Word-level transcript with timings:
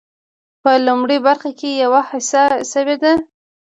په 0.63 0.71
لومړۍ 0.85 1.17
برخه 1.27 1.51
کې 1.59 1.69
یوه 1.83 2.01
هڅه 2.09 2.43
شوې 2.71 2.95
ده. 3.03 3.13